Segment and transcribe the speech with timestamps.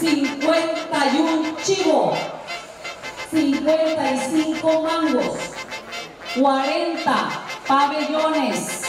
[0.00, 2.18] 51 chivos,
[3.30, 5.38] 55 mangos,
[6.38, 8.84] 40 pabellones.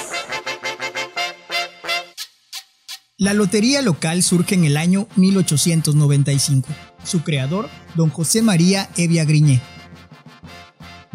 [3.17, 6.67] La lotería local surge en el año 1895.
[7.03, 9.61] Su creador, don José María Evia Griñé.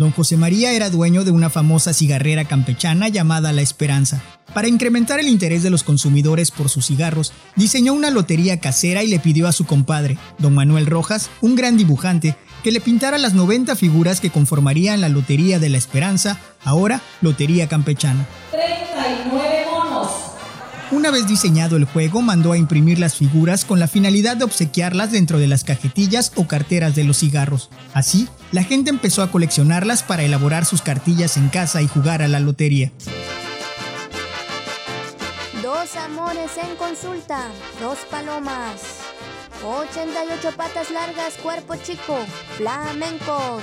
[0.00, 4.22] Don José María era dueño de una famosa cigarrera campechana llamada La Esperanza.
[4.54, 9.08] Para incrementar el interés de los consumidores por sus cigarros, diseñó una lotería casera y
[9.08, 13.34] le pidió a su compadre, don Manuel Rojas, un gran dibujante, que le pintara las
[13.34, 18.27] 90 figuras que conformarían la Lotería de la Esperanza, ahora Lotería Campechana.
[18.52, 19.49] 39 monos.
[20.92, 25.12] Una vez diseñado el juego, mandó a imprimir las figuras con la finalidad de obsequiarlas
[25.12, 27.70] dentro de las cajetillas o carteras de los cigarros.
[27.94, 32.28] Así, la gente empezó a coleccionarlas para elaborar sus cartillas en casa y jugar a
[32.28, 32.90] la lotería.
[35.62, 37.46] Dos amores en consulta,
[37.80, 38.80] dos palomas.
[39.64, 42.18] 88 patas largas, cuerpo chico,
[42.56, 43.62] flamencos.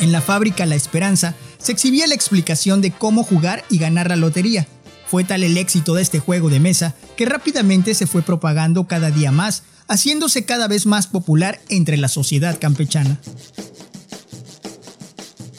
[0.00, 4.16] En la fábrica La Esperanza se exhibía la explicación de cómo jugar y ganar la
[4.16, 4.68] lotería.
[5.10, 9.10] Fue tal el éxito de este juego de mesa que rápidamente se fue propagando cada
[9.10, 13.18] día más, haciéndose cada vez más popular entre la sociedad campechana.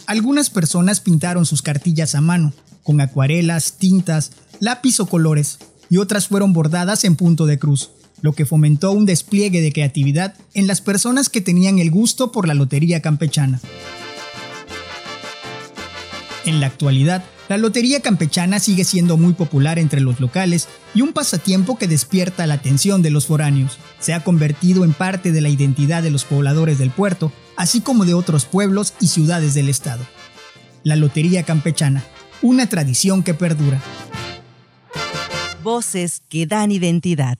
[0.05, 5.57] Algunas personas pintaron sus cartillas a mano, con acuarelas, tintas, lápiz o colores,
[5.89, 10.35] y otras fueron bordadas en punto de cruz, lo que fomentó un despliegue de creatividad
[10.53, 13.59] en las personas que tenían el gusto por la lotería campechana.
[16.45, 21.13] En la actualidad, la lotería campechana sigue siendo muy popular entre los locales y un
[21.13, 23.79] pasatiempo que despierta la atención de los foráneos.
[23.99, 28.05] Se ha convertido en parte de la identidad de los pobladores del puerto, así como
[28.05, 30.05] de otros pueblos y ciudades del estado.
[30.83, 32.03] La lotería campechana,
[32.43, 33.81] una tradición que perdura.
[35.63, 37.39] Voces que dan identidad.